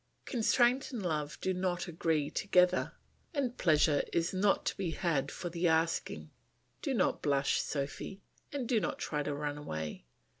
[0.25, 2.93] Constraint and love do not agree together,
[3.35, 6.31] and pleasure is not to be had for the asking.
[6.81, 8.19] Do not blush, Sophy,
[8.51, 10.05] and do not try to run away.